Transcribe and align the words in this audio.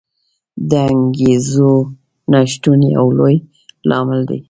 د 0.69 0.71
انګېزو 0.89 1.73
نه 2.31 2.39
شتون 2.51 2.79
یو 2.97 3.05
لوی 3.17 3.35
لامل 3.89 4.21
دی. 4.29 4.39